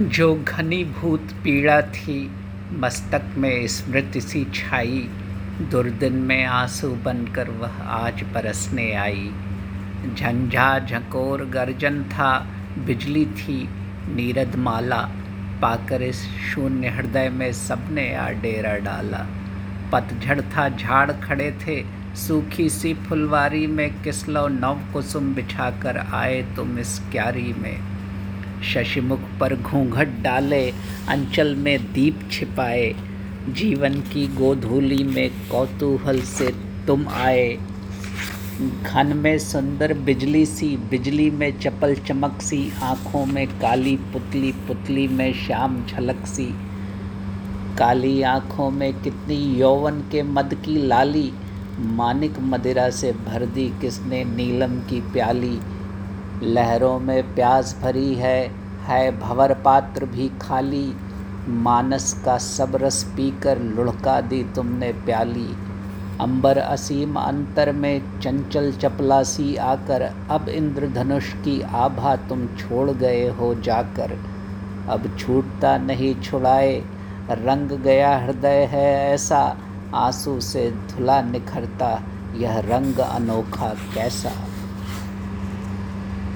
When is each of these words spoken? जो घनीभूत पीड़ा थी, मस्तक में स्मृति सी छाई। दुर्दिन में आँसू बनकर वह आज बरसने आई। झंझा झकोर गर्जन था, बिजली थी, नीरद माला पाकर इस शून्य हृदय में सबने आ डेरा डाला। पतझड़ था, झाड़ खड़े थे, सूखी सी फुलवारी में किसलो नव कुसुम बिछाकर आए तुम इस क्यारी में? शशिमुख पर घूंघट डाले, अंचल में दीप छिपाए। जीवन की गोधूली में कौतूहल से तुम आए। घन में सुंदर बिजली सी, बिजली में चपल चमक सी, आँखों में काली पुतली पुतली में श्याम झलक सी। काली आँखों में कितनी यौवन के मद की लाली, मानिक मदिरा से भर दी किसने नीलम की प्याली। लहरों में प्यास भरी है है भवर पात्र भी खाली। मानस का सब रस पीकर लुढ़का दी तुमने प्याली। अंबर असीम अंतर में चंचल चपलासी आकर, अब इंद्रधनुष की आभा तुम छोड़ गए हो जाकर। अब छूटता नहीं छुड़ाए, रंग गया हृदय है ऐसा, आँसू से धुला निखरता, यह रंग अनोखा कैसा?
जो 0.00 0.44
घनीभूत 0.48 1.28
पीड़ा 1.44 1.82
थी, 1.82 2.30
मस्तक 2.72 3.22
में 3.36 3.66
स्मृति 3.66 4.20
सी 4.20 4.46
छाई। 4.54 5.08
दुर्दिन 5.70 6.12
में 6.12 6.44
आँसू 6.44 6.88
बनकर 6.88 7.50
वह 7.50 7.82
आज 7.82 8.22
बरसने 8.22 8.92
आई। 8.92 9.32
झंझा 10.14 10.78
झकोर 10.78 11.44
गर्जन 11.44 12.04
था, 12.04 12.46
बिजली 12.86 13.26
थी, 13.26 13.68
नीरद 14.14 14.56
माला 14.56 15.10
पाकर 15.62 16.02
इस 16.02 16.22
शून्य 16.22 16.88
हृदय 16.88 17.28
में 17.28 17.52
सबने 17.52 18.14
आ 18.14 18.30
डेरा 18.30 18.76
डाला। 18.76 19.26
पतझड़ 19.92 20.40
था, 20.40 20.68
झाड़ 20.68 21.12
खड़े 21.12 21.58
थे, 21.66 21.84
सूखी 22.16 22.70
सी 22.70 22.94
फुलवारी 22.94 23.66
में 23.66 24.02
किसलो 24.02 24.48
नव 24.48 24.80
कुसुम 24.92 25.34
बिछाकर 25.34 25.98
आए 25.98 26.42
तुम 26.56 26.78
इस 26.78 27.02
क्यारी 27.12 27.54
में? 27.58 27.99
शशिमुख 28.62 29.20
पर 29.40 29.56
घूंघट 29.56 30.08
डाले, 30.22 30.70
अंचल 31.08 31.54
में 31.54 31.92
दीप 31.92 32.20
छिपाए। 32.32 32.94
जीवन 33.48 33.94
की 33.94 34.26
गोधूली 34.26 35.04
में 35.04 35.30
कौतूहल 35.50 36.20
से 36.20 36.54
तुम 36.86 37.08
आए। 37.08 37.58
घन 38.82 39.12
में 39.16 39.38
सुंदर 39.38 39.94
बिजली 39.94 40.46
सी, 40.46 40.76
बिजली 40.76 41.30
में 41.30 41.60
चपल 41.60 41.94
चमक 41.94 42.42
सी, 42.42 42.72
आँखों 42.82 43.26
में 43.26 43.46
काली 43.46 43.96
पुतली 43.96 44.52
पुतली 44.52 45.08
में 45.08 45.32
श्याम 45.32 45.86
झलक 45.86 46.26
सी। 46.26 46.54
काली 47.78 48.22
आँखों 48.22 48.70
में 48.70 48.94
कितनी 48.94 49.60
यौवन 49.60 49.92
के 49.92 50.22
मद 50.22 50.54
की 50.54 50.86
लाली, 50.86 51.32
मानिक 51.78 52.40
मदिरा 52.40 52.90
से 52.90 53.12
भर 53.12 53.46
दी 53.46 53.68
किसने 53.68 54.24
नीलम 54.24 54.80
की 54.80 55.00
प्याली। 55.00 55.58
लहरों 56.42 56.98
में 57.00 57.34
प्यास 57.34 57.76
भरी 57.82 58.14
है 58.14 58.50
है 58.82 59.18
भवर 59.18 59.54
पात्र 59.54 60.04
भी 60.04 60.30
खाली। 60.40 60.94
मानस 61.48 62.22
का 62.24 62.38
सब 62.38 62.76
रस 62.76 63.04
पीकर 63.16 63.58
लुढ़का 63.58 64.20
दी 64.20 64.44
तुमने 64.44 64.92
प्याली। 64.92 65.56
अंबर 66.20 66.58
असीम 66.58 67.16
अंतर 67.16 67.72
में 67.72 68.20
चंचल 68.20 68.72
चपलासी 68.72 69.56
आकर, 69.56 70.14
अब 70.30 70.48
इंद्रधनुष 70.48 71.32
की 71.32 71.60
आभा 71.60 72.16
तुम 72.16 72.46
छोड़ 72.46 72.90
गए 72.90 73.28
हो 73.28 73.54
जाकर। 73.54 74.18
अब 74.88 75.16
छूटता 75.18 75.78
नहीं 75.78 76.14
छुड़ाए, 76.20 76.82
रंग 77.30 77.70
गया 77.70 78.16
हृदय 78.18 78.64
है 78.70 79.14
ऐसा, 79.14 79.56
आँसू 79.94 80.40
से 80.40 80.70
धुला 80.70 81.22
निखरता, 81.22 82.02
यह 82.34 82.58
रंग 82.58 82.98
अनोखा 82.98 83.68
कैसा? 83.94 84.32